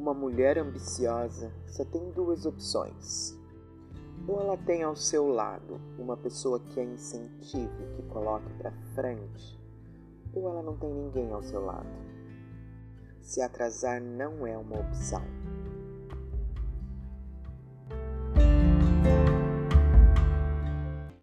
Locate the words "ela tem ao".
4.40-4.96